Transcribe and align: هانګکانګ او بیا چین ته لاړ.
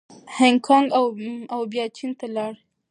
هانګکانګ 0.37 0.87
او 1.53 1.61
بیا 1.71 1.85
چین 1.95 2.11
ته 2.19 2.27
لاړ. 2.35 2.53